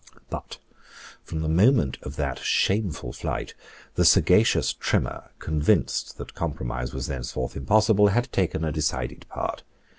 [0.31, 0.57] But,
[1.23, 3.53] from the moment of that shameful flight,
[3.93, 9.61] the sagacious Trimmer, convinced that compromise was thenceforth impossible, had taken a decided part.